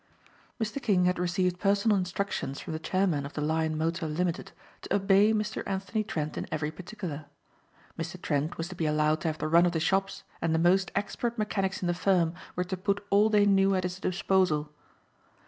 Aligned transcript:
Mr. 0.59 0.81
King 0.81 1.05
had 1.05 1.19
received 1.19 1.59
personal 1.59 1.95
instructions 1.95 2.59
from 2.59 2.73
the 2.73 2.79
chairman 2.79 3.23
of 3.23 3.33
the 3.33 3.39
Lion 3.41 3.77
Motor, 3.77 4.07
Ltd., 4.07 4.47
to 4.81 4.95
obey 4.95 5.31
Mr. 5.31 5.61
Anthony 5.67 6.03
Trent 6.03 6.35
in 6.39 6.47
every 6.51 6.71
particular. 6.71 7.25
Mr. 7.99 8.19
Trent 8.19 8.57
was 8.57 8.67
to 8.69 8.75
be 8.75 8.87
allowed 8.87 9.21
to 9.21 9.27
have 9.27 9.37
the 9.37 9.47
run 9.47 9.67
of 9.67 9.73
the 9.73 9.79
shops 9.79 10.23
and 10.41 10.55
the 10.55 10.57
most 10.57 10.91
expert 10.95 11.37
mechanics 11.37 11.83
in 11.83 11.87
the 11.87 11.93
firm 11.93 12.33
were 12.55 12.63
to 12.63 12.75
put 12.77 13.05
all 13.11 13.29
they 13.29 13.45
knew 13.45 13.75
at 13.75 13.83
his 13.83 13.99
disposal. 13.99 14.71